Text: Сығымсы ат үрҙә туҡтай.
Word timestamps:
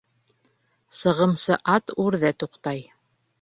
Сығымсы 0.99 1.59
ат 1.75 1.93
үрҙә 2.05 2.33
туҡтай. 2.45 2.83